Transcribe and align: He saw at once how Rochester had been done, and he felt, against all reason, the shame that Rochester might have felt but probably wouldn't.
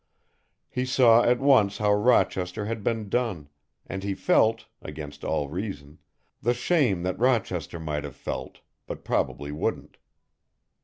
He 0.67 0.83
saw 0.85 1.21
at 1.23 1.39
once 1.39 1.77
how 1.77 1.93
Rochester 1.93 2.65
had 2.65 2.83
been 2.83 3.07
done, 3.07 3.49
and 3.85 4.03
he 4.03 4.15
felt, 4.15 4.65
against 4.81 5.23
all 5.23 5.47
reason, 5.47 5.99
the 6.41 6.55
shame 6.55 7.03
that 7.03 7.19
Rochester 7.19 7.79
might 7.79 8.03
have 8.03 8.15
felt 8.15 8.61
but 8.87 9.05
probably 9.05 9.51
wouldn't. 9.51 9.97